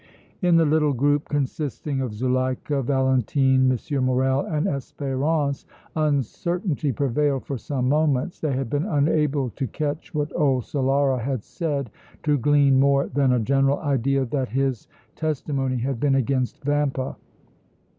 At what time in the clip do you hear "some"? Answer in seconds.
7.59-7.87